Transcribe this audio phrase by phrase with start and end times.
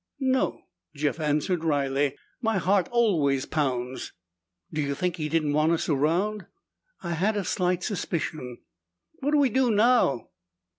[0.19, 0.63] "No,"
[0.95, 4.13] Jeff answered wryly, "my heart always pounds."
[4.73, 6.47] "Do you think he didn't want us around?"
[7.03, 8.57] "I had a slight suspicion."
[9.19, 10.29] "What do we do now?"